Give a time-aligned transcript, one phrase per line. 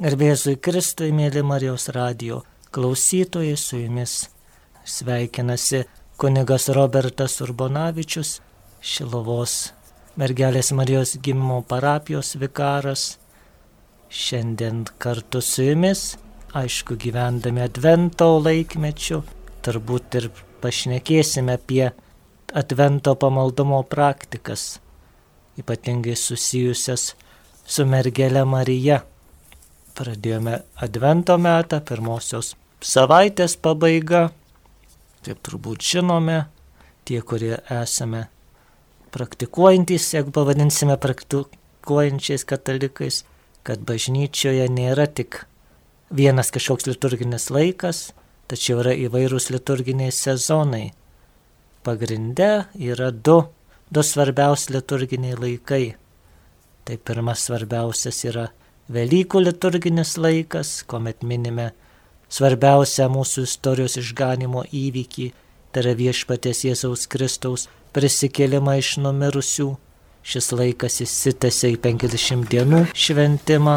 [0.00, 2.38] Garbėzui Kristui, mėly Marijos radio
[2.72, 4.30] klausytojai, su jumis
[4.88, 5.82] sveikinasi
[6.16, 8.30] kunigas Robertas Urbonavičius,
[8.80, 9.56] Šilovos
[10.16, 13.18] mergelės Marijos gimimo parapijos vikaras.
[14.08, 16.06] Šiandien kartu su jumis,
[16.56, 19.20] aišku, gyvendami Advento laikmečiu,
[19.60, 20.30] turbūt ir
[20.64, 21.90] pašnekėsime apie
[22.56, 24.78] Advento pamaldumo praktikas,
[25.60, 27.10] ypatingai susijusias
[27.68, 29.02] su mergelė Marija
[29.96, 34.30] pradėjome Advento metą, pirmosios savaitės pabaiga.
[35.24, 36.46] Kaip turbūt žinome,
[37.04, 38.28] tie, kurie esame
[39.12, 43.24] praktikuojantys, jeigu pavadinsime praktikuojančiais katalikais,
[43.66, 45.42] kad bažnyčioje nėra tik
[46.10, 48.10] vienas kažkoks liturginis laikas,
[48.50, 50.90] tačiau yra įvairūs liturginiai sezonai.
[51.84, 53.42] Pagrinde yra du,
[53.90, 55.84] du svarbiausi liturginiai laikai.
[56.84, 58.48] Tai pirmas svarbiausias yra
[58.90, 61.68] Velykų liturginis laikas, kuomet minime
[62.26, 65.26] svarbiausią mūsų istorijos išganimo įvykį,
[65.70, 69.68] tai yra viešpatės Jėzaus Kristaus prisikėlimą iš numirusių.
[70.26, 73.76] Šis laikas įsitęsia į 50 dienų šventimą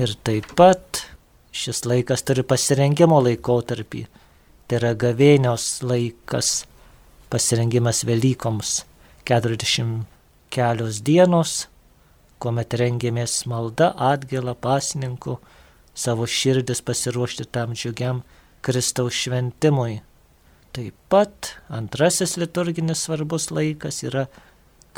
[0.00, 1.04] ir taip pat
[1.52, 4.06] šis laikas turi pasirengimo laikotarpį.
[4.64, 6.62] Tai yra gavėnios laikas,
[7.28, 8.78] pasirengimas Velykoms.
[9.28, 10.06] 40
[10.48, 11.66] kelios dienos,
[12.42, 15.38] kuomet rengėmės malda atgėlą pasninku,
[15.94, 18.22] savo širdis pasiruošti tam džiugiam
[18.62, 20.00] Kristaus šventimui.
[20.76, 24.28] Taip pat antrasis liturginis svarbus laikas yra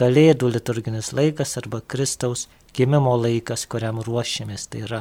[0.00, 2.46] Kalėdų liturginis laikas arba Kristaus
[2.76, 4.68] gimimo laikas, kuriam ruošiamės.
[4.72, 5.00] Tai yra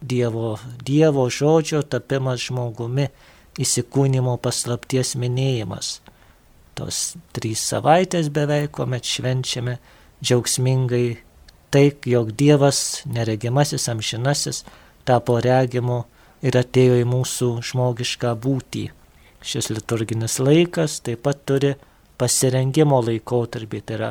[0.00, 0.52] Dievo,
[0.86, 3.08] Dievo žodžio tapimas žmogumi,
[3.60, 5.98] įsikūnymo paslapties minėjimas.
[6.78, 9.80] Tos trys savaitės beveik, kuomet švenčiame
[10.22, 11.18] džiaugsmingai
[11.70, 14.64] tai, jog Dievas, neregimasis, amžinasis,
[15.06, 16.04] tapo regimu
[16.42, 18.88] ir atėjo į mūsų žmogišką būtį.
[19.40, 21.74] Šis liturginis laikas taip pat turi
[22.20, 24.10] pasirengimo laikotarpį, tai yra,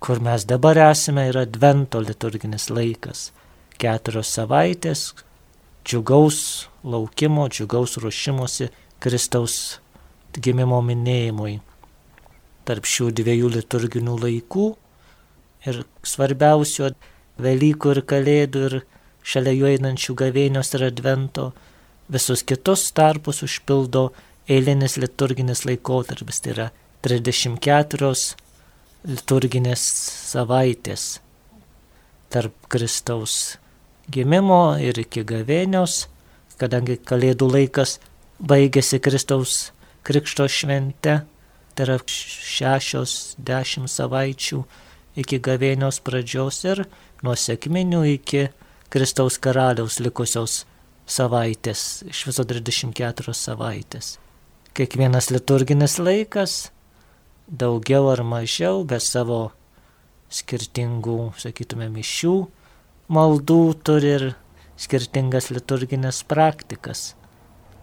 [0.00, 3.30] kur mes dabar esame, yra Advento liturginis laikas.
[3.80, 5.06] Keturios savaitės
[5.84, 8.68] džiugaus laukimo, džiugaus ruošimosi
[9.00, 9.80] Kristaus
[10.36, 11.56] gimimo minėjimui.
[12.68, 14.66] Tarp šių dviejų liturginių laikų
[15.66, 16.92] ir svarbiausių
[17.40, 18.74] Velykų ir Kalėdų ir
[19.24, 21.46] šalia jų einančių gavėnios ir advento,
[22.12, 24.10] visus kitus tarpus užpildo
[24.50, 26.68] eilinis liturginis laikotarpis, tai yra
[27.06, 28.12] 34
[29.08, 29.86] liturginės
[30.34, 31.06] savaitės
[32.30, 33.56] tarp Kristaus
[34.10, 36.04] gimimo ir iki gavėnios,
[36.60, 37.98] kadangi Kalėdų laikas
[38.40, 39.70] baigėsi Kristaus
[40.06, 41.20] Krikšto švente,
[41.74, 44.62] tai yra šešios dešimt savaičių
[45.18, 46.84] iki gavėnios pradžios ir
[47.24, 48.48] nuo sėkminių iki
[48.90, 50.64] Kristaus karaliaus likusios
[51.10, 54.18] savaitės, iš viso 34 savaitės.
[54.74, 56.70] Kiekvienas liturginis laikas,
[57.46, 59.50] daugiau ar mažiau, be savo
[60.30, 62.34] skirtingų, sakytume, mišių,
[63.10, 64.26] maldų turi ir
[64.78, 67.14] skirtingas liturginės praktikas.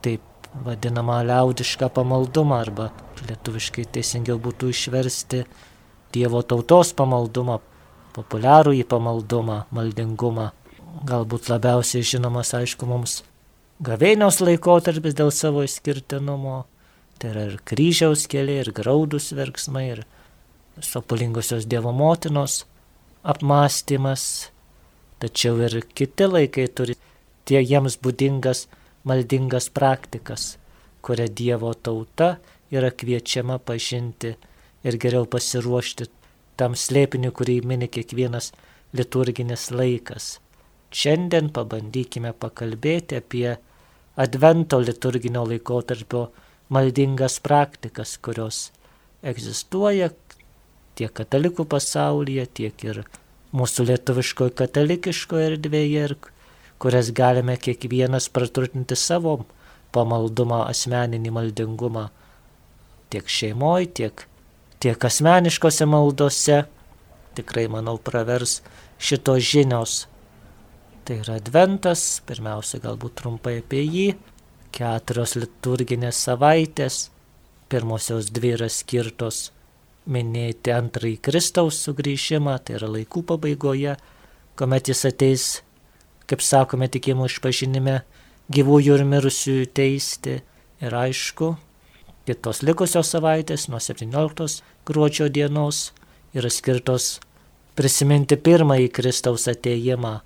[0.03, 0.23] Taip
[0.63, 2.91] vadinamą liaudišką pamaldumą arba
[3.27, 5.43] lietuviškai teisingiau būtų išversti
[6.17, 7.59] Dievo tautos pamaldumą,
[8.17, 10.51] populiarų į pamaldumą, maldingumą.
[11.07, 13.19] Galbūt labiausiai žinomas, aišku, mums
[13.85, 16.63] gavėnios laikotarpis dėl savo išskirtinumo.
[17.17, 20.03] Tai yra ir kryžiaus keliai, ir graudus verksmai, ir
[20.81, 22.63] sopulingosios Dievo motinos
[23.25, 24.49] apmąstymas.
[25.21, 26.97] Tačiau ir kiti laikai turi
[27.45, 28.67] tie jiems būdingas
[29.07, 30.57] maldingas praktikas,
[31.01, 32.35] kurią Dievo tauta
[32.73, 34.35] yra kviečiama pažinti
[34.87, 36.07] ir geriau pasiruošti
[36.57, 38.51] tam slėpiniu, kurį mini kiekvienas
[38.97, 40.37] liturginis laikas.
[40.95, 43.57] Šiandien pabandykime pakalbėti apie
[44.17, 46.23] Advento liturginio laikotarpio
[46.73, 48.71] maldingas praktikas, kurios
[49.21, 50.09] egzistuoja
[50.97, 53.03] tiek katalikų pasaulyje, tiek ir
[53.53, 56.15] mūsų lietuviškoje katalikiškoje erdvėje ir
[56.81, 59.35] kurias galime kiekvienas praturtinti savo
[59.93, 62.07] pamaldumą, asmeninį maldingumą
[63.13, 64.25] tiek šeimoje, tiek
[64.83, 66.63] tiek asmeniškose maldose,
[67.37, 68.61] tikrai, manau, pravers
[68.99, 69.97] šitos žinios.
[71.07, 74.07] Tai yra adventas, pirmiausia, galbūt trumpai apie jį,
[74.75, 77.07] keturios liturginės savaitės,
[77.71, 79.51] pirmosios dvi yra skirtos
[80.07, 83.95] minėti antrąjį Kristaus sugrįžimą, tai yra laikų pabaigoje,
[84.59, 85.47] kuomet jis ateis,
[86.27, 88.01] kaip sakome, tikėjimo išpažinime,
[88.51, 90.41] gyvųjų ir mirusiųjų teisti.
[90.77, 91.55] Ir aišku,
[92.27, 95.77] Kitos likusios savaitės nuo 17 gruodžio dienos
[96.35, 97.21] yra skirtos
[97.79, 100.17] prisiminti pirmąjį Kristaus ateimą,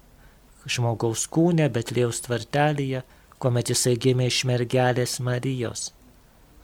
[0.65, 3.03] žmogaus kūne, Betlėjaus tvartelėje,
[3.37, 5.91] kuomet jisai gimė iš mergelės Marijos.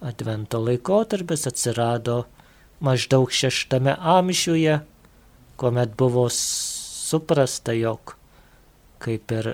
[0.01, 2.24] Advento laikotarpis atsirado
[2.81, 4.80] maždaug šeštame amžiuje,
[5.62, 8.16] kuomet buvo suprasta, jog
[9.06, 9.51] kaip ir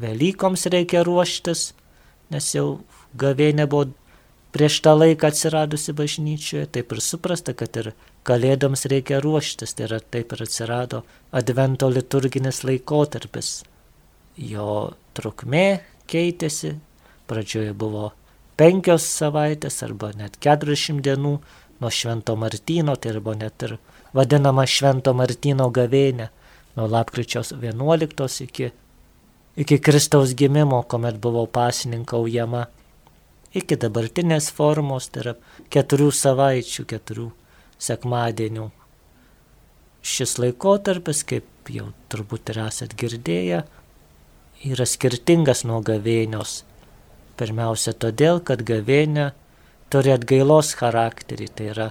[0.00, 1.74] Velykoms reikia ruoštis,
[2.32, 2.80] nes jau
[3.20, 3.90] gavėnė buvo
[4.54, 7.90] prieš tą laiką atsiradusi bažnyčioje, taip ir suprasta, kad ir
[8.26, 11.02] kalėdoms reikia ruoštis, tai yra taip ir atsirado
[11.34, 13.64] advento liturginis laikotarpis.
[14.38, 16.76] Jo trukmė keitėsi,
[17.26, 18.12] pradžioje buvo
[18.60, 21.34] penkios savaitės arba net 40 dienų
[21.80, 23.76] nuo Švento Martyno, tai buvo net ir
[24.14, 26.30] vadinama Švento Martyno gavėnė,
[26.78, 28.70] nuo lapkričio 11 iki,
[29.58, 32.66] iki Kristaus gimimo, kuomet buvo pasininkaujama,
[33.54, 35.34] iki dabartinės formos, tai yra
[35.72, 37.28] keturių savaičių, keturių
[37.82, 38.68] sekmadienių.
[40.04, 43.62] Šis laikotarpis, kaip jau turbūt ir esat girdėję,
[44.64, 46.62] yra skirtingas nuo gavėnios.
[47.38, 49.32] Pirmiausia todėl, kad gavėnė
[49.90, 51.88] turi atgailos charakterį, tai yra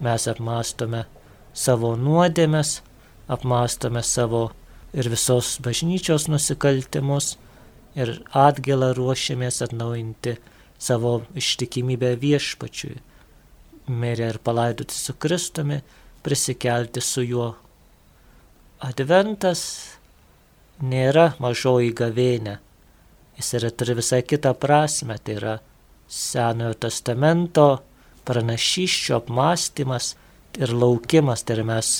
[0.00, 1.04] mes apmastome
[1.52, 2.80] savo nuodėmes,
[3.28, 4.48] apmastome savo
[4.96, 7.34] ir visos bažnyčios nusikaltimus
[7.98, 10.38] ir atgailą ruošiamės atnaujinti
[10.80, 12.96] savo ištikimybę viešpačiui,
[13.88, 15.80] mirę ir palaidoti su Kristumi,
[16.22, 17.50] prisikelti su juo.
[18.80, 19.62] Adventas
[20.80, 22.56] nėra mažoji gavėnė,
[23.36, 25.58] jis yra turi visai kitą prasme, tai yra
[26.10, 27.66] Senojo testamento
[28.26, 30.14] pranašyščio apmąstymas
[30.58, 31.92] ir laukimas, tai mes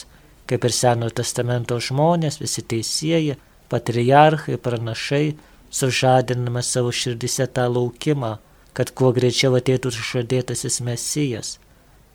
[0.50, 3.36] kaip ir Senojo testamento žmonės, visi teisėjai,
[3.70, 5.36] patriarchai, pranašai,
[5.70, 8.32] sužadiname savo širdise tą laukimą,
[8.76, 11.58] kad kuo greičiau ateitų išradėtasis mesijas.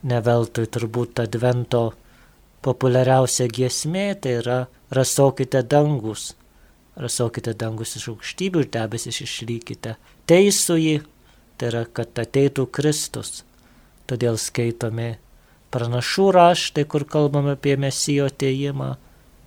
[0.05, 1.91] Neveltui turbūt advento
[2.65, 4.59] populiariausia giesmė tai yra
[4.93, 6.33] rasokite dangus.
[6.95, 9.95] Rasokite dangus iš aukštybių ir debesis išlykite.
[10.29, 10.95] Teisųjį
[11.57, 13.43] tai yra, kad ateitų Kristus.
[14.05, 15.15] Todėl skaitome
[15.73, 18.95] pranašų raštai, kur kalbame apie mesijo ateimą,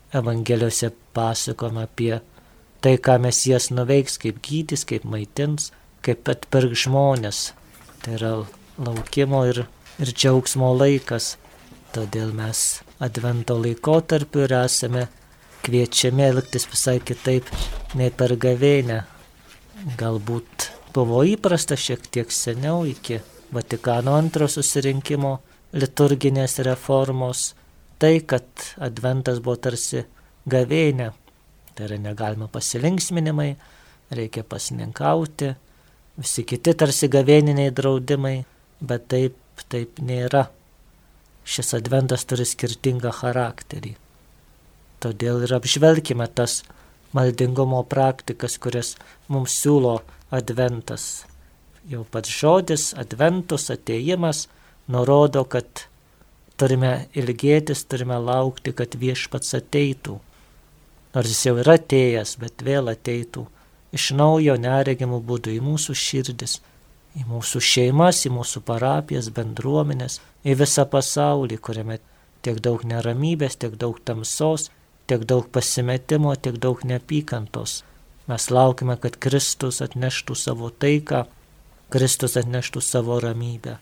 [0.08, 2.14] Evangelijose pasakome apie
[2.80, 5.68] tai, ką mesijas nuveiks, kaip gydys, kaip maitins,
[6.04, 7.52] kaip atpirk žmonės.
[8.02, 8.32] Tai yra
[8.78, 9.64] laukimo ir,
[9.98, 11.36] ir džiaugsmo laikas.
[11.94, 15.06] Todėl mes advento laikotarpiu ir esame
[15.64, 17.48] kviečiami elgtis visai kitaip
[17.98, 19.02] nei per gavėnę.
[19.98, 25.38] Galbūt buvo įprasta šiek tiek seniau iki Vatikano antro susirinkimo
[25.72, 27.54] liturginės reformos,
[27.96, 28.44] tai, kad
[28.84, 30.02] adventas buvo tarsi
[30.48, 31.06] gavėnė,
[31.72, 33.48] tai yra negalima pasilinksminimai,
[34.12, 35.54] reikia pasininkauti,
[36.18, 38.42] visi kiti tarsi gavėniniai draudimai,
[38.80, 39.36] bet taip,
[39.70, 40.48] taip nėra.
[41.48, 43.94] Šis adventas turi skirtingą charakterį.
[45.00, 46.62] Todėl ir apžvelgime tas
[47.16, 48.96] maldingumo praktikas, kurias
[49.30, 50.00] mums siūlo
[50.34, 51.24] adventas.
[51.88, 54.46] Jau pats žodis adventus ateimas
[54.92, 55.86] nurodo, kad
[56.60, 60.18] turime ilgėtis, turime laukti, kad viešpats ateitų.
[61.14, 63.46] Nors jis jau yra atėjęs, bet vėl ateitų
[63.94, 66.58] iš naujo neregimų būdų į mūsų širdis,
[67.16, 71.98] į mūsų šeimas, į mūsų parapijas, bendruomenės, į visą pasaulį, kuriame
[72.44, 74.68] tiek daug neramybės, tiek daug tamsos,
[75.08, 77.82] tiek daug pasimetimo, tiek daug neapykantos.
[78.28, 81.24] Mes laukime, kad Kristus atneštų savo taiką,
[81.88, 83.78] Kristus atneštų savo ramybę.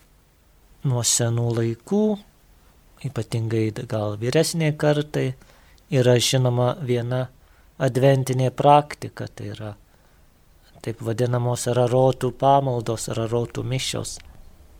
[0.87, 2.03] Nuo senų laikų,
[3.09, 5.33] ypatingai gal vyresniai kartai,
[5.91, 7.25] yra žinoma viena
[7.77, 9.73] adventinė praktika, tai yra
[10.87, 14.17] taip vadinamos rarotų pamaldos, rarotų mišios.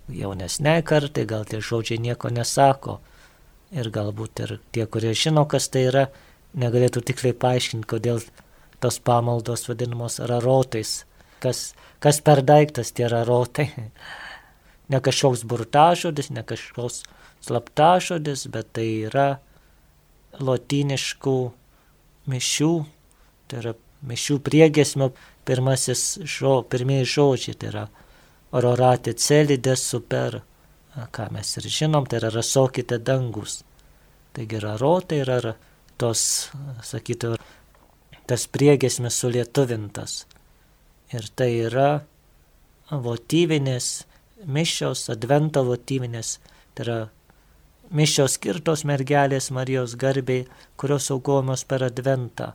[0.08, 3.02] Jaunesniai kartai gal tie žodžiai nieko nesako
[3.76, 6.06] ir galbūt ir tie, kurie žino, kas tai yra,
[6.56, 8.22] negalėtų tikrai paaiškinti, kodėl
[8.80, 11.02] tos pamaldos vadinamos rarotais.
[11.44, 13.70] Kas, kas per daiktas tie rarotai?
[14.88, 17.02] Ne kažkoks burtažodis, ne kažkoks
[17.44, 19.26] slaptažodis, bet tai yra
[20.40, 21.34] lotiniškų
[22.32, 22.70] mišių,
[23.52, 23.74] tai yra
[24.06, 25.12] mišių priegesmio
[25.48, 27.86] pirmasis žo, pirmieji žodžiai, tai yra
[28.56, 30.42] ororate celidės super,
[31.13, 33.62] ką mes ir žinom, tai yra rasokite dangus.
[34.38, 35.56] Taigi rarotai yra
[35.98, 36.50] tos,
[36.86, 37.36] sakytų,
[38.30, 40.25] tas priegesmis sulietuvintas.
[41.16, 41.89] Ir tai yra
[42.92, 44.06] votyvinės
[44.46, 46.38] mišios, advento votyvinės,
[46.75, 47.00] tai yra
[47.89, 50.46] mišios skirtos mergelės Marijos garbiai,
[50.77, 52.54] kurios aukojamos per adventą.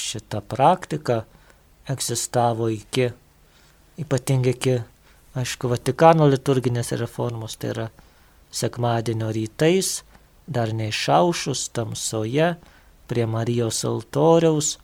[0.00, 1.24] Šita praktika
[1.90, 3.10] egzistavo iki,
[4.00, 4.76] ypatingai iki,
[5.38, 7.88] aišku, Vatikano liturginės reformos, tai yra
[8.50, 10.00] sekmadienio rytais,
[10.46, 12.54] dar neišaušus tamsoje,
[13.10, 14.76] prie Marijos altoriaus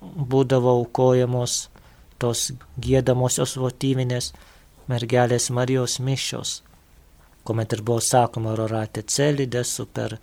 [0.00, 1.68] būdavo aukojamos
[2.20, 2.50] tos
[2.84, 4.32] gėdamosios votyvinės
[4.90, 6.58] mergelės Marijos mišios,
[7.44, 10.18] kuomet ir buvo sakoma, roratė celidė, super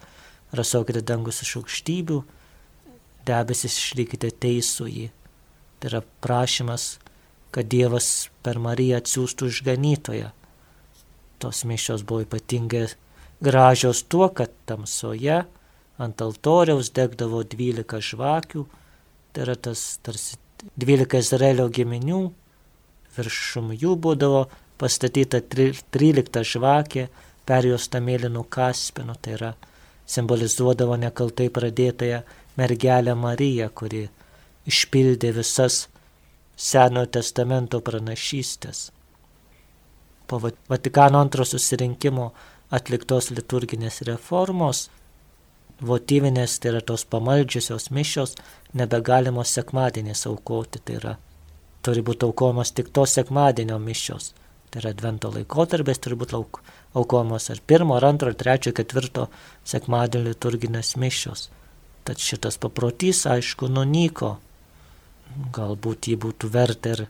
[0.55, 2.21] rasaukite dangus iš aukštybių,
[3.27, 5.07] debesis išlikite teisų jį.
[5.79, 6.95] Tai yra prašymas,
[7.55, 10.31] kad Dievas per Mariją atsiųstų išganytoją.
[11.39, 12.87] Tos mišios buvo ypatingai
[13.43, 15.43] gražios tuo, kad tamsoje
[15.97, 18.65] ant altoriaus degdavo 12 žvakių,
[19.31, 20.39] tai yra tas tarsi
[20.79, 22.21] 12 Izraelio giminių,
[23.15, 24.45] viršum jų būdavo
[24.81, 27.07] pastatyta 13 žvakė,
[27.47, 29.53] perjuosta mėlynų kaspinu, tai yra
[30.09, 32.23] simbolizuodavo nekaltai pradėtąją
[32.57, 34.07] mergelę Mariją, kuri
[34.69, 35.85] išpildė visas
[36.55, 38.89] Senojo testamento pranašystės.
[40.27, 42.29] Po Vatikano antro susirinkimo
[42.73, 44.87] atliktos liturginės reformos,
[45.83, 48.37] votyvinės, tai yra tos pamaldžiusios mišios,
[48.73, 51.13] nebegalimos sekmadienės aukoti, tai yra
[51.85, 54.31] turi būti aukojamos tik tos sekmadienio mišios.
[54.71, 56.61] Tai yra advento laikotarpės turi būti auk,
[56.97, 59.27] aukojamos ar pirmo, ar antro, ar trečio, ketvirto
[59.67, 61.49] sekmadienio liturginės mišios.
[62.05, 64.35] Tad šitas paprotys, aišku, nunyko.
[65.55, 67.07] Galbūt jį būtų verta ir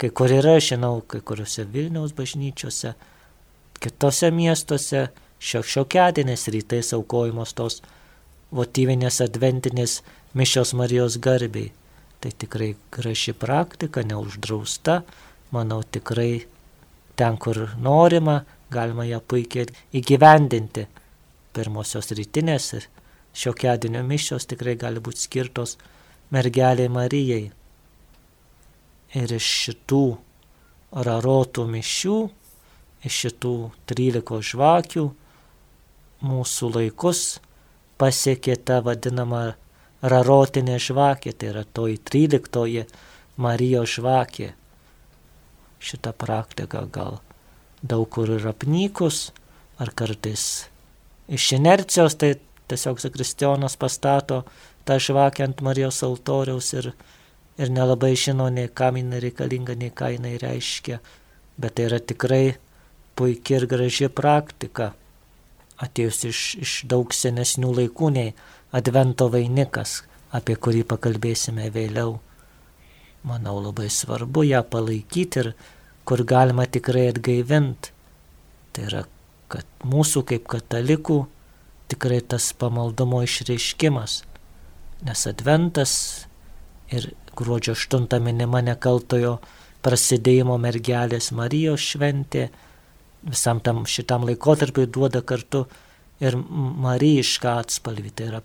[0.00, 2.94] kai kur yra, žinau, kai kuriuose Vilniaus bažnyčiose,
[3.84, 7.82] kitose miestuose šiokiadienės rytais aukojamos tos
[8.52, 10.00] votyvinės adventinės
[10.34, 11.72] mišios Marijos garbiai.
[12.20, 15.02] Tai tikrai graži praktika, neuždrausta,
[15.52, 16.46] manau tikrai
[17.16, 18.42] ten, kur norima,
[18.72, 20.86] galima ją puikiai įgyvendinti.
[21.56, 22.88] Pirmosios rytinės ir
[23.34, 25.76] šio kedinio mišios tikrai gali būti skirtos
[26.34, 27.50] mergeliai Marijai.
[29.18, 30.04] Ir iš šitų
[31.06, 32.18] rarotų mišių,
[33.06, 33.54] iš šitų
[33.90, 35.06] 13 žvakių,
[36.26, 37.40] mūsų laikus
[38.00, 39.54] pasiekė ta vadinama
[40.02, 42.86] rarotinė žvakė, tai yra toji 13
[43.40, 44.52] Marijos žvakė.
[45.80, 47.20] Šitą praktiką gal
[47.82, 49.30] daug kur yra apnykus,
[49.80, 50.68] ar kartais
[51.30, 52.34] iš inercijos, tai
[52.70, 54.44] tiesiog zakristijonas pastato
[54.86, 56.92] tą žvakę ant Marijos altoriaus ir,
[57.58, 61.00] ir nelabai žino, nei kam jinai reikalinga, nei ką jinai reiškia.
[61.60, 62.56] Bet tai yra tikrai
[63.18, 64.92] puikia ir graži praktika,
[65.80, 68.32] atėjus iš, iš daug senesnių laikų nei
[68.70, 72.20] Advento vainikas, apie kurį pakalbėsime vėliau.
[73.26, 75.48] Manau labai svarbu ją palaikyti ir
[76.06, 77.90] kur galima tikrai atgaivinti.
[78.70, 79.02] Tai yra,
[79.50, 81.18] kad mūsų kaip katalikų
[81.90, 84.20] tikrai tas pamaldumo išreiškimas,
[85.06, 85.92] nes adventas
[86.90, 89.38] ir gruodžio 8 minima nekaltojo
[89.84, 92.48] prasidėjimo mergelės Marijos šventė,
[93.24, 95.64] visam tam šitam laikotarpiu duoda kartu
[96.20, 98.12] ir marijišką atspalvį.
[98.16, 98.40] Tai yra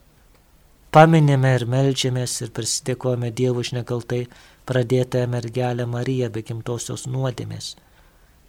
[0.96, 4.26] paminime ir melžiamės ir prisidėkojame Dievui už nekaltai
[4.70, 7.76] pradėtąją mergelę Mariją be gimtosios nuodėmės.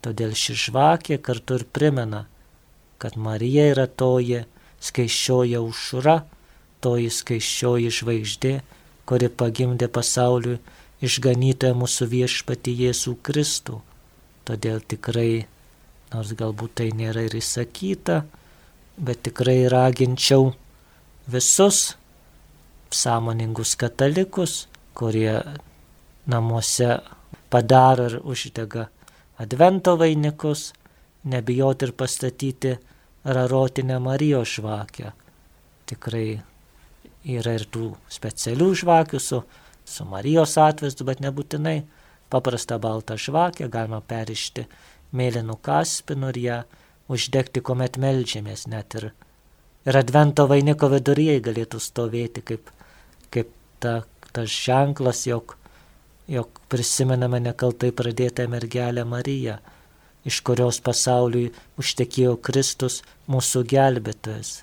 [0.04, 2.26] Todėl ši žvakė kartu ir primena,
[3.02, 4.44] kad Marija yra toji,
[4.86, 6.16] skaiščioji aušra,
[6.84, 8.54] toji skaiščioji žvaigždė,
[9.06, 10.58] kuri pagimdė pasauliui
[11.04, 13.80] išganytoją mūsų viešpati Jėzų Kristų.
[14.46, 15.46] Todėl tikrai,
[16.12, 18.22] nors galbūt tai nėra ir įsakyta,
[18.96, 20.52] bet tikrai raginčiau
[21.28, 21.96] visus
[22.94, 24.66] sąmoningus katalikus,
[24.96, 25.42] kurie
[26.26, 27.00] namuose
[27.50, 28.86] padaro ir uždega
[29.42, 30.72] advento vainikus,
[31.26, 32.76] nebijoti ir pastatyti
[33.26, 35.12] rarotinę Marijos žvakę.
[35.86, 36.38] Tikrai
[37.26, 39.42] yra ir tų specialių žvakių su,
[39.84, 41.80] su Marijos atvaizdu, bet nebūtinai
[42.30, 44.66] paprastą baltą žvakę galima perišti
[45.16, 46.58] mėlynų kaspinų ir ją
[47.10, 49.10] uždegti, kuomet melžiamės net ir,
[49.86, 52.70] ir advento vainiko viduryje galėtų stovėti kaip,
[53.34, 53.50] kaip
[53.82, 54.00] ta,
[54.32, 55.56] tas ženklas, jog,
[56.30, 59.58] jog prisimename nekaltai pradėtą mergelę Mariją
[60.26, 64.60] iš kurios pasauliui užtekėjo Kristus mūsų gelbėtojas.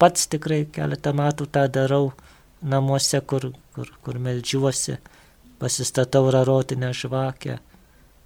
[0.00, 2.10] Pats tikrai keletą metų tą darau
[2.62, 4.96] namuose, kur, kur, kur melžiuosi,
[5.60, 7.58] pasistatau rarotinę žvakę,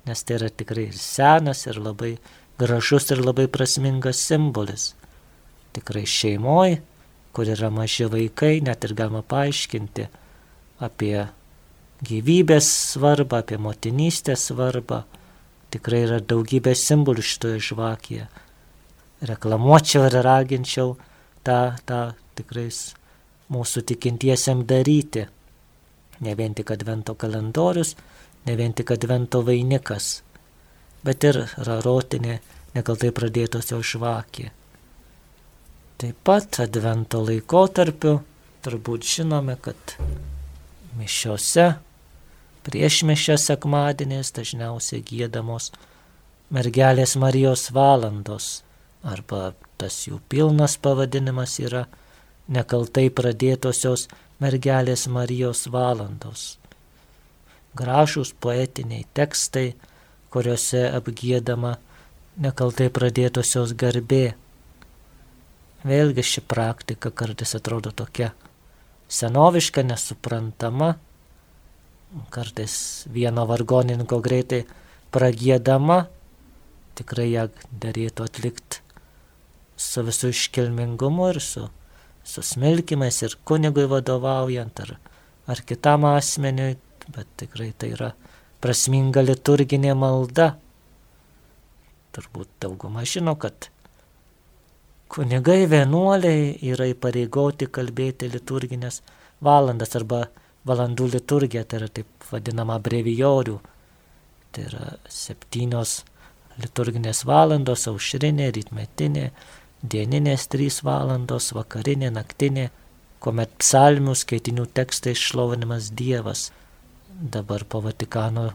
[0.08, 2.14] nes tai yra tikrai ir senas, ir labai
[2.58, 4.92] gražus, ir labai prasmingas simbolis.
[5.74, 6.78] Tikrai šeimoji,
[7.34, 10.06] kur yra maži vaikai, net ir galima paaiškinti
[10.84, 11.26] apie
[12.04, 15.02] gyvybės svarbą, apie motinystės svarbą
[15.74, 18.26] Tikrai yra daugybė simbolių šitoje žvakėje.
[19.26, 20.94] Reklamuočiau ir raginčiau
[21.46, 22.00] tą, tą
[22.38, 22.68] tikrai
[23.54, 25.26] mūsų tikintiesiam daryti.
[26.22, 27.94] Ne vien tik advento kalendorius,
[28.46, 30.20] ne vien tik advento vainikas,
[31.04, 32.38] bet ir rarotinė
[32.76, 34.50] nekaltai pradėtosio žvakė.
[35.98, 38.18] Taip pat advento laikotarpiu
[38.64, 39.96] turbūt žinome, kad
[40.98, 41.74] mišiose,
[42.64, 45.70] prieš mišęs sekmadienės dažniausiai gėdamos
[46.54, 48.62] mergelės Marijos valandos,
[49.02, 51.86] arba tas jų pilnas pavadinimas yra
[52.48, 54.08] nekaltai pradėtosios
[54.40, 56.58] mergelės Marijos valandos.
[57.74, 59.74] Gražūs poetiniai tekstai,
[60.30, 61.76] kuriuose apgėdama
[62.40, 64.34] nekaltai pradėtosios garbė.
[65.84, 68.32] Vėlgi ši praktika kartais atrodo tokia
[69.08, 70.94] senoviška, nesuprantama,
[72.34, 72.74] kartais
[73.12, 74.64] vieno vargonininko greitai
[75.14, 76.04] pragėdama,
[76.98, 77.48] tikrai ją
[77.82, 78.82] darėtų atlikti
[79.76, 81.66] su visų iškilmingumu ir su,
[82.22, 84.96] su smilkimais ir kunigui vadovaujant ar,
[85.50, 86.76] ar kitam asmeniui,
[87.10, 88.12] bet tikrai tai yra
[88.62, 90.54] prasminga liturginė malda.
[92.14, 93.68] Turbūt dauguma žino, kad
[95.14, 98.96] Kunigai vienuoliai yra įpareigoti kalbėti liturginės
[99.44, 100.24] valandas arba
[100.68, 103.58] valandų liturgija, tai yra taip vadinama brevijorių.
[104.54, 106.02] Tai yra septynios
[106.62, 109.30] liturginės valandos, aušrinė, rytmetinė,
[109.82, 112.68] dieninės trys valandos, vakarinė, naktinė,
[113.24, 116.50] kuomet psalmių skaitinių tekstai išlovinimas Dievas.
[117.08, 118.50] Dabar po Vatikano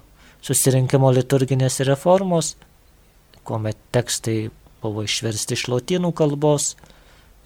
[0.45, 2.55] susirinkimo liturginės reformos,
[3.43, 4.49] kuomet tekstai
[4.83, 6.73] buvo išversti iš lotynų kalbos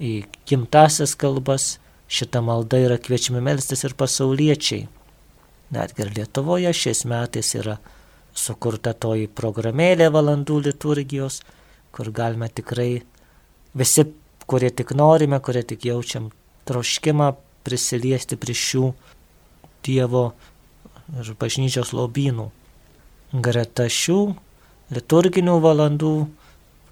[0.02, 1.78] į gimtasias kalbas.
[2.14, 4.86] Šita malda yra kviečiami melstis ir pasauliečiai.
[5.74, 7.80] Netgi ir Lietuvoje šiais metais yra
[8.38, 11.40] sukurta toji programėlė valandų liturgijos,
[11.94, 13.02] kur galime tikrai
[13.74, 14.06] visi,
[14.46, 16.30] kurie tik norime, kurie tik jaučiam
[16.70, 17.32] troškimą
[17.66, 18.92] prisiliesti prie šių
[19.84, 20.28] Dievo
[21.20, 22.46] ir bažnyčios lobynų.
[23.34, 24.20] Greta šių
[24.94, 26.14] liturginių valandų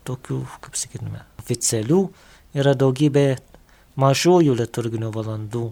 [0.10, 2.02] tokių, kaip sakytume, oficialių,
[2.58, 3.28] yra daugybė
[4.02, 5.66] mažųjų liturginių valandų,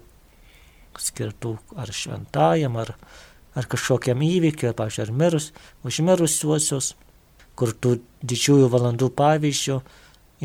[1.00, 2.94] skirtų ar šventajam, ar,
[3.58, 5.52] ar kažkokiam įvykiui, pavyzdžiui, ar mirus,
[5.88, 6.94] užmirusiuosius,
[7.60, 9.80] kur tų didžiųjų valandų pavyzdžių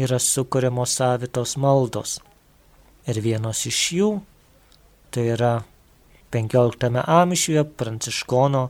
[0.05, 2.19] yra sukūriamos savitos maldos.
[3.07, 4.11] Ir vienos iš jų
[5.15, 5.53] tai yra
[6.35, 8.65] 15 amžiuje pranciškono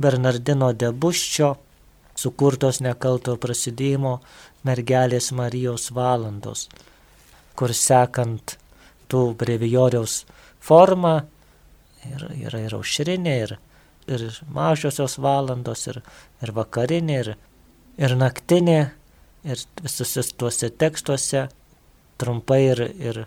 [0.00, 1.50] Bernardino Debuščio
[2.16, 4.14] sukurtos nekalto prasidėjimo
[4.64, 6.68] mergelės Marijos valandos,
[7.56, 8.56] kur sekant
[9.10, 10.22] tų brevijoriaus
[10.62, 11.20] formą
[12.08, 13.56] yra, yra ir aušrinė, ir,
[14.10, 16.00] ir mažosios valandos, ir,
[16.42, 17.32] ir vakarinė, ir,
[18.00, 18.80] ir naktinė,
[19.44, 21.48] ir visuose tuose tekstuose
[22.20, 23.22] trumpai ir, ir,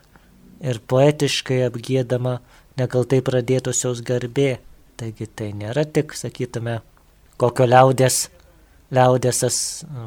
[0.62, 2.38] ir poetiškai apgėdama
[2.80, 4.58] nekaltai pradėtusios garbė.
[4.98, 6.78] Taigi tai nėra tik, sakytume,
[7.42, 8.28] kokio liaudės
[8.94, 9.58] liaudėsas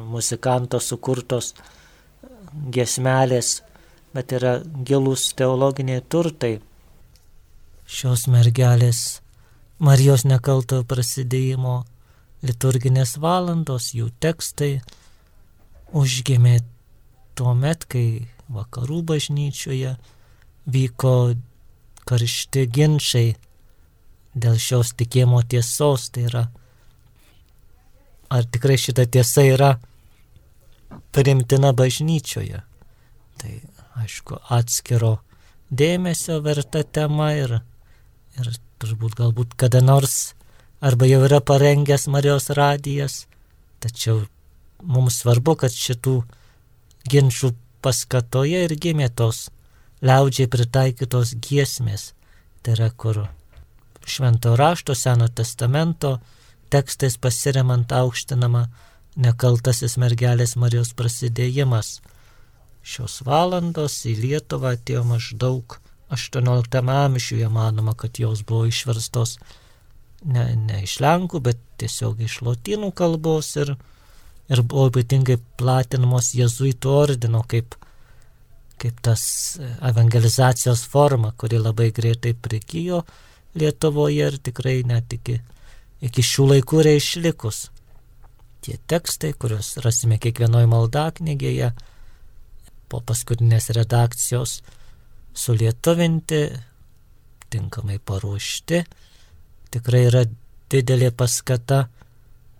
[0.07, 1.53] muzikanto sukurtos
[2.71, 3.61] gesmelės,
[4.15, 6.57] bet yra gilus teologiniai turtai.
[7.87, 9.21] Šios mergelės
[9.77, 11.83] Marijos nekalto prasidėjimo
[12.41, 14.79] liturginės valandos, jų tekstai
[15.93, 16.55] užgimė
[17.37, 19.93] tuo met, kai vakarų bažnyčioje
[20.65, 21.13] vyko
[22.09, 23.35] karšti ginčiai
[24.33, 26.47] dėl šios tikėjimo tiesos, tai yra
[28.33, 29.71] ar tikrai šita tiesa yra
[31.15, 32.61] primtina bažnyčioje.
[33.37, 33.53] Tai
[34.03, 35.17] aišku, atskiro
[35.69, 37.59] dėmesio verta tema ir,
[38.39, 40.33] ir turbūt galbūt kada nors
[40.81, 43.25] arba jau yra parengęs Marijos radijas,
[43.81, 44.25] tačiau
[44.83, 46.21] mums svarbu, kad šitų
[47.09, 49.47] ginčių paskatoje ir gimė tos
[50.05, 52.11] liaudžiai pritaikytos giesmės.
[52.61, 53.23] Tai yra kur
[54.07, 56.17] švento rašto seno testamento
[56.69, 58.67] tekstais pasiremant aukštinama
[59.17, 61.97] nekaltasis mergelės Marijos prasidėjimas.
[62.87, 65.77] Šios valandos į Lietuvą atėjo maždaug
[66.13, 69.35] 18 amžiuje, manoma, kad jos buvo išverstos
[70.23, 73.73] ne, ne iš Lenkų, bet tiesiog iš lotynų kalbos ir,
[74.47, 77.75] ir buvo ypatingai platinamos jezuitų ordino kaip,
[78.79, 79.27] kaip tas
[79.91, 83.03] evangelizacijos forma, kuri labai greitai prigijo
[83.57, 85.39] Lietuvoje ir tikrai net iki
[86.03, 87.67] iki šių laikų yra išlikus.
[88.65, 91.71] Tie tekstai, kuriuos rasime kiekvienoje maldaknygėje,
[92.89, 94.61] po paskutinės redakcijos
[95.37, 96.41] sulietuvinti,
[97.53, 98.83] tinkamai paruošti,
[99.71, 100.23] tikrai yra
[100.71, 101.85] didelė paskata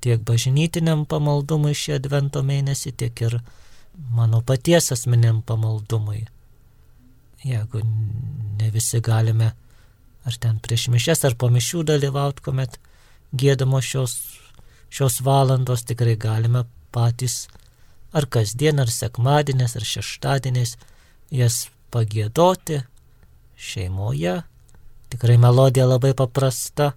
[0.04, 3.40] tiek bažnytiniam pamaldumui šį advento mėnesį, tiek ir
[4.14, 6.26] mano paties asmeniam pamaldumui.
[7.46, 9.54] Jeigu ne visi galime
[10.28, 12.78] ar ten prieš mišes ar po mišių dalyvauti, kuomet
[13.36, 14.16] gėdamos šios,
[14.92, 17.46] šios valandos tikrai galime patys
[18.18, 20.76] ar kasdien, ar sekmadienės, ar šeštadienės
[21.38, 22.82] jas pagėdoti
[23.58, 24.40] šeimoje,
[25.10, 26.92] Tikrai melodija labai paprasta,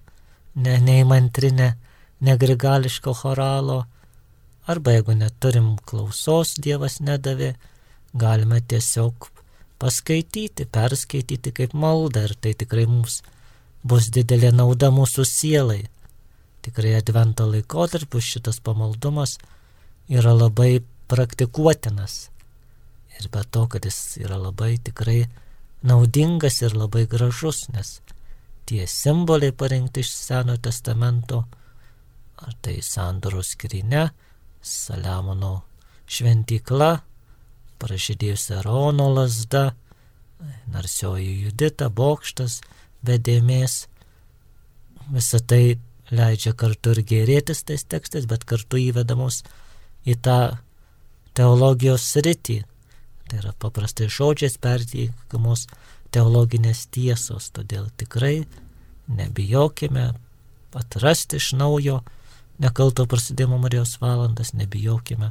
[0.59, 1.69] ne neįmantrinė,
[2.27, 3.85] negrigališko choralo.
[4.71, 7.53] Arba jeigu neturim klausos, Dievas nedavė,
[8.15, 9.31] galime tiesiog
[9.81, 13.21] paskaityti, perskaityti kaip maldą ir tai tikrai mums
[13.87, 15.85] bus didelė nauda mūsų sielai.
[16.67, 19.39] Tikrai advento laikotarpiu šitas pamaldumas
[20.11, 22.31] yra labai praktikuotinas.
[23.19, 25.25] Ir be to, kad jis yra labai tikrai
[25.83, 27.99] naudingas ir labai gražus, nes
[28.69, 31.45] tie simboliai parengti iš Senojo testamento,
[32.41, 34.09] ar tai sandoros skrinė,
[34.61, 35.55] Saliamono
[36.11, 36.91] šventykla,
[37.81, 39.71] pražydėjusi Arono lasda,
[40.73, 42.61] narsioji judita, bokštas,
[43.05, 43.87] bedėmės.
[45.11, 45.63] Visą tai
[46.13, 49.43] leidžia kartu ir gerėtis tais tekstais, bet kartu įvedamos
[50.05, 50.41] į tą
[51.35, 52.61] teologijos sritį,
[53.31, 55.69] Tai yra paprastai žodžiais perteikamos
[56.11, 58.43] teologinės tiesos, todėl tikrai
[59.07, 60.09] nebijokime
[60.75, 62.01] atrasti iš naujo
[62.59, 65.31] nekalto prasidėjimo Marijos valandas, nebijokime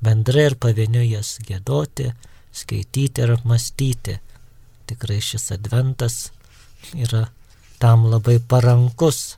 [0.00, 2.14] bendrai ir pavieniui jas gėdoti,
[2.48, 4.16] skaityti ir apmastyti.
[4.88, 6.30] Tikrai šis adventas
[6.96, 7.26] yra
[7.76, 9.36] tam labai parankus.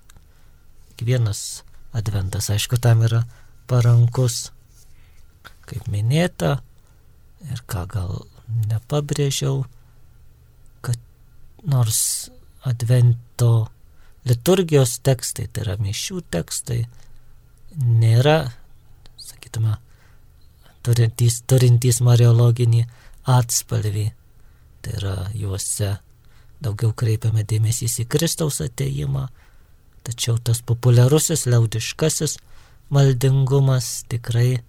[0.94, 3.24] Kiekvienas adventas, aišku, tam yra
[3.66, 4.52] parankus.
[5.66, 6.61] Kaip minėta,
[7.50, 8.12] ir ką gal
[8.70, 9.64] nepabrėžiau,
[10.87, 10.98] kad
[11.66, 12.31] nors
[12.66, 13.68] advento
[14.26, 16.85] liturgijos tekstai, tai yra mišių tekstai,
[17.76, 18.38] nėra,
[19.20, 19.76] sakytume,
[20.87, 22.87] turintys, turintys mariologinį
[23.37, 24.09] atspalvį.
[24.83, 25.96] Tai yra juose
[26.62, 29.26] daugiau kreipiame dėmesys į Kristaus ateimą,
[30.07, 32.38] tačiau tas populiarusis liaudiškasis
[32.94, 34.62] maldingumas tikrai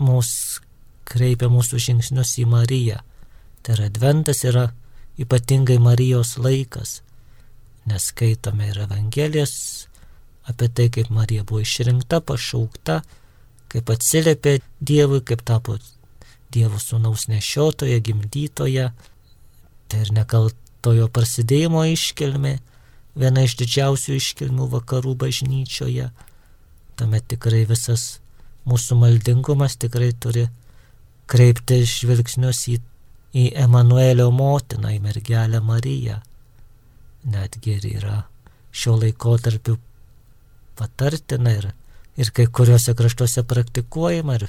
[0.00, 0.66] mūsų
[1.08, 3.00] kreipia mūsų žingsnius į Mariją.
[3.62, 4.68] Tai yra adventas yra
[5.18, 7.00] ypatingai Marijos laikas,
[7.88, 9.54] nes skaitome ir Evangelijas
[10.48, 13.02] apie tai, kaip Marija buvo išrinkta, pašaukta,
[13.72, 15.76] kaip atsiliepė Dievui, kaip tapo
[16.52, 18.86] Dievo sūnaus nešiotoje, gimdytoje.
[19.88, 22.54] Tai ir nekaltojo prasidėjimo iškilmė,
[23.18, 26.08] viena iš didžiausių iškilmių vakarų bažnyčioje.
[26.96, 28.14] Tuomet tikrai visas
[28.68, 30.46] mūsų maldingumas tikrai turi
[31.28, 32.78] kreipti žvilgsnius į,
[33.36, 36.20] į Emanuelio motiną, į mergelę Mariją.
[37.28, 38.18] Netgi ir yra
[38.72, 39.76] šio laiko tarpiu
[40.78, 41.70] patartina ir,
[42.16, 44.48] ir kai kuriuose kraštuose praktikuojama ir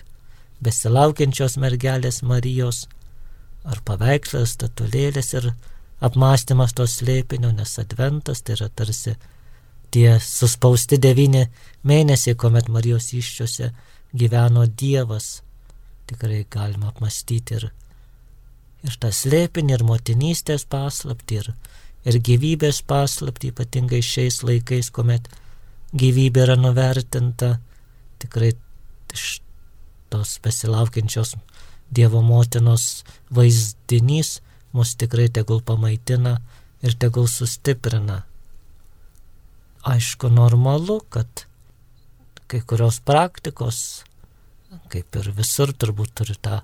[0.63, 2.85] besilaukiančios mergelės Marijos
[3.67, 5.51] ar paveikslas, statulėlės ir
[6.03, 9.15] apmąstymas to slėpinio, nes adventas tai yra tarsi
[9.91, 11.47] tie suspausti devyni
[11.83, 13.71] mėnesiai, kuomet Marijos iščiose
[14.13, 15.41] gyveno Dievas
[16.09, 17.67] tikrai galima apmastyti ir,
[18.85, 21.51] ir tą slėpinį, ir motinystės paslapti, ir,
[22.09, 25.29] ir gyvybės paslapti, ypatingai šiais laikais, kuomet
[25.93, 27.57] gyvybė yra nuvertinta,
[28.21, 28.53] tikrai
[29.13, 29.39] iš
[30.09, 31.37] tos besilaukiančios
[31.89, 34.35] Dievo motinos vaizdinys
[34.77, 36.35] mus tikrai tegul pamaitina
[36.85, 38.19] ir tegul sustiprina.
[39.89, 41.48] Aišku, normalu, kad
[42.49, 44.03] kai kurios praktikos
[44.89, 46.61] kaip ir visur turbūt turi tą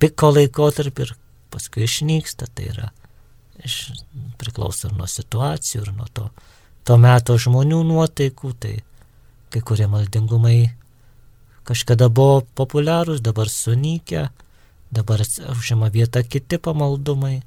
[0.00, 1.14] piko laikotarpį ir
[1.52, 2.90] paskui išnyksta, tai yra
[3.64, 3.94] iš,
[4.40, 6.28] priklauso ir nuo situacijų, ir nuo to,
[6.84, 8.74] to meto žmonių nuotaikų, tai
[9.54, 10.58] kai kurie maldingumai
[11.64, 14.28] kažkada buvo populiarūs, dabar sunykę,
[14.92, 15.22] dabar
[15.54, 17.38] užima vietą kiti pamaldumai.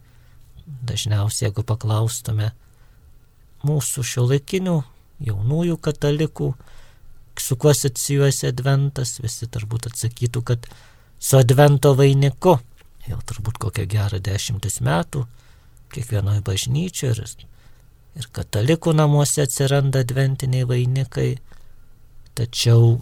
[0.67, 2.49] Dažniausiai, jeigu paklaustume
[3.63, 4.79] mūsų šio laikinių
[5.23, 6.49] jaunųjų katalikų,
[7.43, 10.67] su kuo asocijuosi adventas, visi turbūt atsakytų, kad
[11.19, 12.57] su advento vainiku.
[13.07, 15.23] Jau turbūt kokią gerą dešimtis metų
[15.93, 17.45] kiekvienoje bažnyčioje ir,
[18.19, 21.37] ir katalikų namuose atsiranda adventiniai vainikai.
[22.37, 22.97] Tačiau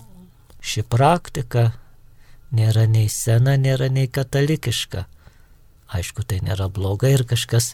[0.61, 1.71] ši praktika
[2.55, 5.05] nėra nei sena, nėra nei katalikiška.
[5.95, 7.73] Aišku, tai nėra blogai ir kažkas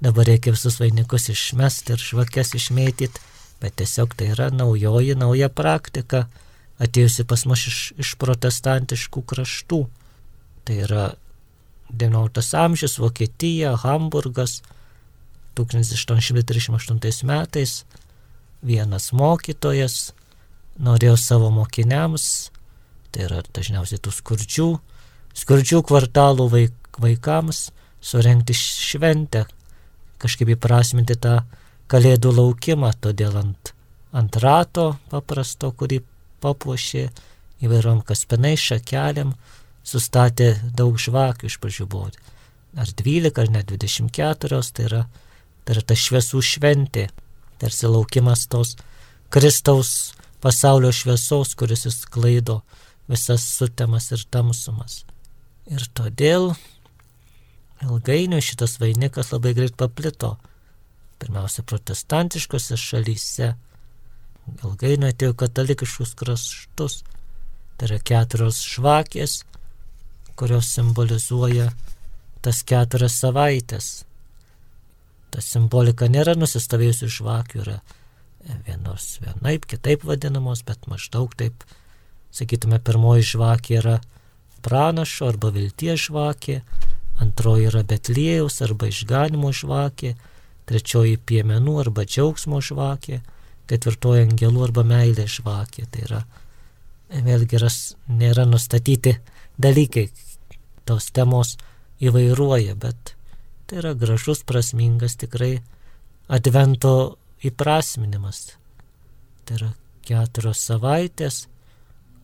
[0.00, 3.28] dabar reikia visus vainikus išmesti ir žvakes išmėtyti
[3.60, 6.26] bet tiesiog tai yra naujoji, nauja praktika,
[6.80, 9.80] atėjusi pas mus iš, iš protestantiškų kraštų.
[10.64, 11.06] Tai yra
[11.92, 14.60] XIX amžius, Vokietija, Hamburgas,
[15.58, 17.84] 1838 metais
[18.62, 20.12] vienas mokytojas
[20.80, 22.50] norėjo savo mokiniams,
[23.12, 24.68] tai yra dažniausiai tų skurdžių,
[25.36, 27.70] skurdžių kvartalų vaik, vaikams,
[28.00, 29.44] surenkti šventę,
[30.20, 31.40] kažkaip įprasminti tą
[31.90, 33.72] kalėdų laukimą, todėl ant,
[34.16, 36.02] ant rato paprasto, kurį
[36.40, 37.08] papuošė
[37.66, 39.34] įvairiom kaspinai šakelėm,
[39.84, 42.12] sustatė daug žvakių iš pradžių buvo.
[42.78, 45.02] Ar 12, ar net 24, tai yra
[45.64, 47.04] Tai yra ta šviesų šventė,
[47.62, 48.72] tarsi laukimas tos
[49.30, 52.60] Kristaus pasaulio šviesos, kuris įsklaido
[53.10, 55.04] visas sutemas ir tamsumas.
[55.70, 56.50] Ir todėl
[57.84, 60.38] ilgainiui šitas vainikas labai greit paplito.
[61.20, 63.54] Pirmiausia, protestantiškose šalyse.
[64.64, 67.02] Ilgainiui atėjo katalikiškus kraštus.
[67.78, 69.40] Tai yra keturios žvakės,
[70.36, 71.70] kurios simbolizuoja
[72.44, 73.90] tas keturias savaitės.
[75.30, 77.76] Ta simbolika nėra nusistovėjusi žvakių, yra
[78.66, 81.64] vienos vienaip, kitaip vadinamos, bet maždaug taip,
[82.34, 83.98] sakytume, pirmoji žvakė yra
[84.64, 86.60] pranašo arba vilties žvakė,
[87.20, 90.14] antroji yra Betlėjaus arba išganimo žvakė,
[90.70, 93.20] trečioji piemenų arba džiaugsmo žvakė,
[93.70, 95.86] ketvirtoji angelų arba meilė žvakė.
[95.90, 96.20] Tai yra,
[97.26, 99.16] vėlgi ras, nėra nustatyti
[99.60, 100.08] dalykai,
[100.86, 101.56] tos temos
[102.02, 103.14] įvairuoja, bet
[103.70, 105.58] tai yra gražus, prasmingas tikrai
[106.30, 106.94] advento
[107.46, 108.56] įprasminimas.
[109.46, 109.70] Tai yra
[110.06, 111.44] keturios savaitės,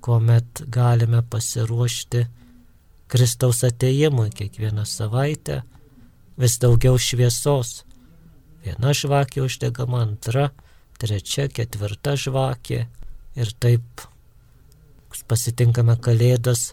[0.03, 2.27] kuomet galime pasiruošti
[3.11, 5.63] Kristaus ateimui kiekvieną savaitę,
[6.39, 7.86] vis daugiau šviesos.
[8.67, 10.51] Viena žvakė uždegama, antra,
[10.99, 12.81] trečia, ketvirta žvakė
[13.39, 14.07] ir taip
[15.31, 16.73] pasitinkame Kalėdas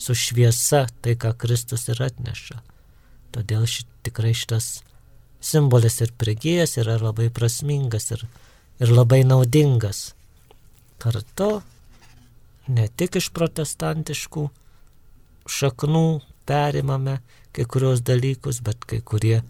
[0.00, 2.62] su šviesa, tai ką Kristus ir atneša.
[3.34, 4.80] Todėl šit, tikrai šitas
[5.44, 8.24] simbolis ir prigėjęs yra labai prasmingas ir,
[8.80, 10.14] ir labai naudingas.
[11.02, 11.58] Kartu
[12.72, 14.46] ne tik iš protestantiškų
[15.44, 16.06] šaknų
[16.48, 17.18] perimame
[17.54, 19.42] kai kurios dalykus, bet kai kurie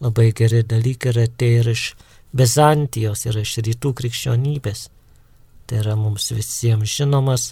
[0.00, 1.84] labai geri dalykai yra atėję ir iš
[2.36, 4.84] Bizantijos, ir iš rytų krikščionybės.
[5.66, 7.50] Tai yra mums visiems žinomas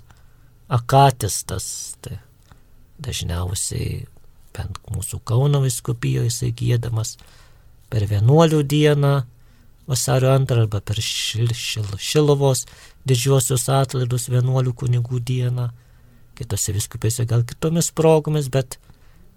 [0.70, 1.96] akatistas.
[2.02, 2.20] Tai
[3.02, 4.04] dažniausiai
[4.54, 7.16] bent mūsų Kauno viskupijoje jisai gėdamas
[7.90, 9.12] per vienuolių dieną
[9.88, 12.66] vasario antrą arba per šil, šil, Šilovos
[13.08, 15.70] didžiuosius atlaidus vienuolių kunigų dieną,
[16.37, 18.76] kitose viskupėse gal kitomis progomis, bet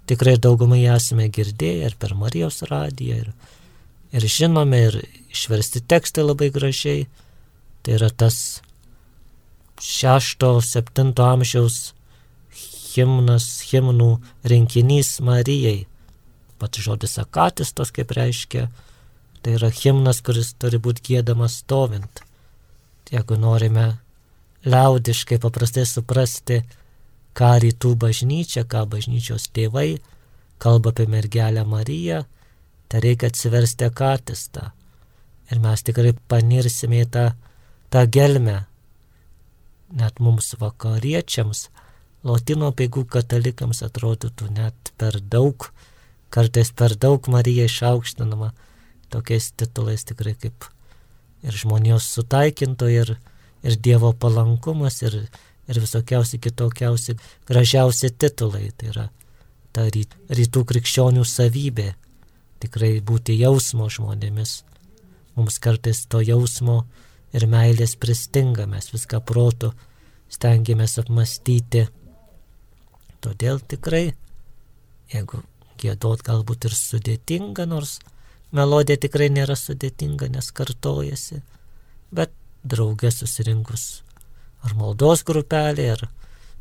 [0.09, 3.31] tikrai daugumai esame girdėję ir per Marijos radiją, ir,
[4.15, 4.99] ir žinome, ir
[5.31, 7.07] išversti tekstai labai gražiai.
[7.81, 8.61] Tai yra tas
[9.81, 11.93] šešto, septinto amžiaus
[12.91, 14.11] himnas, himnų
[14.45, 15.85] rinkinys Marijai.
[16.61, 18.67] Pats žodis akatistos, kaip reiškia,
[19.41, 22.21] tai yra himnas, kuris turi būti gėdamas stovint.
[23.11, 23.87] Jeigu norime
[24.63, 26.61] liaudiškai paprastai suprasti,
[27.37, 29.99] ką rytų bažnyčia, ką bažnyčios tėvai
[30.61, 32.23] kalba apie mergelę Mariją,
[32.89, 34.69] tai reikia atsiversti akatistą.
[35.51, 37.23] Ir mes tikrai panirsime į tą,
[37.91, 38.57] tą gelmę.
[39.97, 41.69] Net mums vakariečiams,
[42.23, 45.71] Latino peigų katalikams atrodytų net per daug,
[46.29, 48.51] kartais per daug Marija išaukštinama
[49.11, 50.67] tokiais titulais tikrai kaip
[51.41, 53.15] ir žmonijos sutaikinto, ir,
[53.65, 55.17] ir Dievo palankumas, ir,
[55.71, 57.15] ir visokiausi kitokiausi
[57.47, 58.69] gražiausi titulai.
[58.77, 59.07] Tai yra
[59.71, 61.91] ta rytų krikščionių savybė
[62.61, 64.61] tikrai būti jausmo žmonėmis.
[65.37, 66.83] Mums kartais to jausmo
[67.33, 69.71] ir meilės pristinga, mes viską protų
[70.31, 71.87] stengiamės apmastyti.
[73.23, 74.11] Todėl tikrai,
[75.13, 75.41] jeigu
[75.81, 77.99] gėdot galbūt ir sudėtinga, nors
[78.51, 81.41] melodija tikrai nėra sudėtinga, nes kartojasi,
[82.11, 82.33] bet
[82.67, 84.01] draugė susirinkus
[84.65, 86.07] ar maldos grupelė, ar,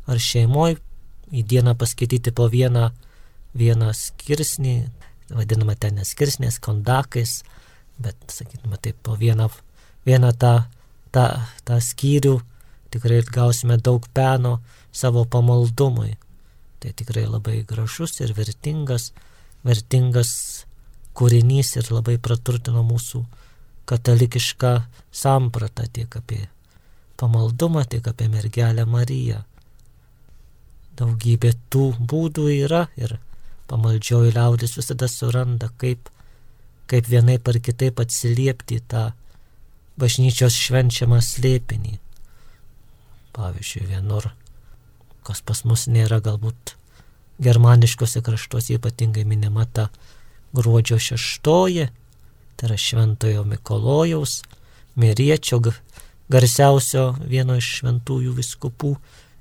[0.09, 0.79] ar šeimoje
[1.31, 2.89] į dieną paskaityti po vieną,
[3.57, 4.75] vieną skirsnį,
[5.31, 7.41] vadinama ten neskirsnės, kondakais,
[8.01, 9.47] bet, sakytume, taip po vieną,
[10.07, 10.55] vieną tą,
[11.15, 11.27] tą,
[11.67, 12.39] tą skyrių
[12.91, 14.59] tikrai gausime daug peno
[14.91, 16.17] savo pamaldumui.
[16.81, 19.11] Tai tikrai labai gražus ir vertingas,
[19.63, 20.31] vertingas
[21.15, 23.21] kūrinys ir labai praturtino mūsų
[23.89, 24.73] katalikišką
[25.11, 26.47] sampratą tiek apie
[27.21, 29.43] pamaldumą, tiek apie mergelę Mariją.
[30.97, 33.15] Daugybė tų būdų yra ir
[33.69, 36.09] pamaldžioji liaudis visada suranda, kaip,
[36.91, 39.11] kaip vienai par kitaip atsiliepti tą
[40.01, 41.97] bažnyčios švenčiamą slėpinį.
[43.31, 44.27] Pavyzdžiui, vienur,
[45.23, 46.75] kas pas mus nėra galbūt
[47.41, 49.87] germaniškose kraštuose ypatingai minima ta
[50.53, 51.87] gruodžio šeštoji,
[52.57, 54.41] tai yra Šventojo Mikolojaus,
[54.99, 55.61] Miriečio
[56.31, 58.95] garsiausio vieno iš šventųjų viskupų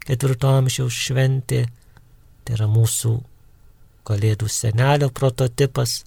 [0.07, 1.67] ketvirto amžiaus šventė,
[2.45, 3.19] tai yra mūsų
[4.11, 6.01] Kalėdų senelio prototipas,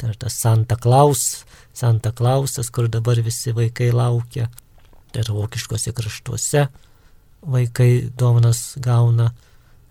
[0.00, 1.44] tai yra tas Santa Klaus,
[1.76, 4.48] Santa Klausas, kur dabar visi vaikai laukia,
[5.12, 6.66] tai yra vokiškose kraštuose
[7.42, 9.30] vaikai dovanas gauna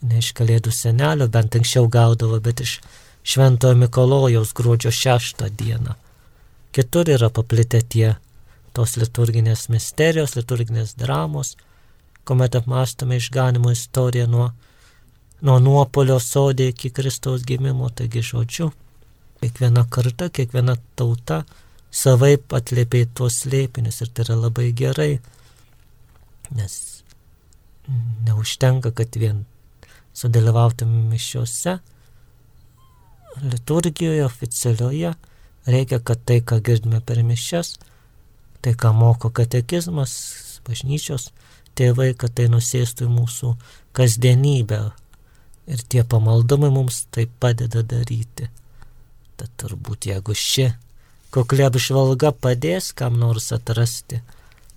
[0.01, 2.79] ne iš Kalėdų senelio, bent anksčiau gaudavo, bet iš
[3.27, 5.95] Šventojo Mikolojaus gruodžio 6 dieną.
[6.71, 8.15] kitur yra paplitę tie
[8.77, 11.55] tos liturginės misterijos, liturginės dramos,
[12.27, 14.49] kuomet apmastome išganimo istoriją nuo,
[15.41, 18.69] nuo nuopolio sodė iki Kristaus gimimo, taigi žodžiu,
[19.41, 21.43] kiekviena karta, kiekviena tauta
[21.93, 25.11] savaip atlėpė tuos slėpinius ir tai yra labai gerai,
[26.57, 26.79] nes
[28.27, 29.45] neužtenka, kad vien
[30.17, 31.77] sudalyvautume mišiuose,
[33.41, 35.13] liturgijoje oficialioje,
[35.67, 37.77] reikia, kad tai, ką girdime per mišias,
[38.67, 40.13] tai, ką moko katekizmas,
[40.67, 41.29] bažnyčios
[41.79, 43.53] tėvai, kad tai nusėstų į mūsų
[43.95, 44.81] kasdienybę.
[45.71, 48.49] Ir tie pamaldumai mums tai padeda daryti.
[49.39, 50.67] Tad turbūt jeigu ši
[51.31, 54.21] kokia apžvalga padės kam nors atrasti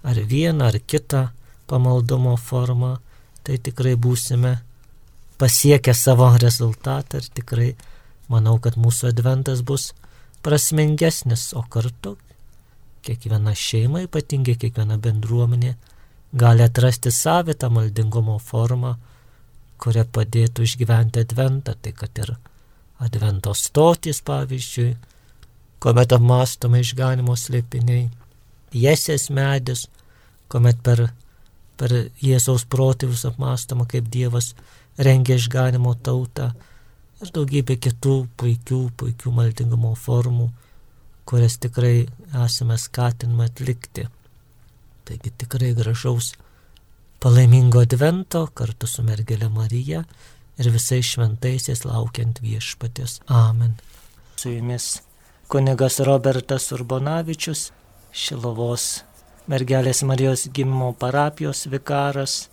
[0.06, 1.28] ar vieną ar kitą
[1.70, 2.98] pamaldumo formą,
[3.42, 4.58] tai tikrai būsime
[5.38, 7.70] pasiekę savo rezultatą ir tikrai
[8.28, 9.92] manau, kad mūsų adventas bus
[10.46, 12.16] prasmingesnis, o kartu
[13.06, 15.74] kiekviena šeima, ypatingai kiekviena bendruomenė,
[16.32, 18.94] gali atrasti savitą maldingumo formą,
[19.80, 22.34] kuria padėtų išgyventi adventą, tai kad ir
[23.00, 24.90] advento stotis, pavyzdžiui,
[25.80, 28.10] kuomet apmastome išganimo slėpiniai,
[28.76, 29.86] jesės medis,
[30.52, 31.08] kuomet per
[31.80, 34.52] per Jėzaus protėvius apmastoma, kaip Dievas
[35.00, 36.50] rengia išganimo tautą
[37.20, 40.50] ir daugybė kitų puikių, puikių maldingumo formų,
[41.30, 42.08] kurias tikrai
[42.44, 44.08] esame skatinami atlikti.
[45.06, 46.32] Taigi tikrai gražaus
[47.22, 50.02] palaimingo advento kartu su mergelė Marija
[50.58, 53.20] ir visais šventaisiais laukiant viešpatės.
[53.30, 53.76] Amen.
[54.36, 55.00] Su jumis
[55.50, 57.70] kunigas Robertas Urbonavičius,
[58.10, 59.04] Šilovos
[59.50, 62.49] mergelės Marijos gimimo parapijos vikaras